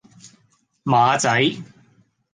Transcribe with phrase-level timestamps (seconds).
[0.81, 1.53] 馬仔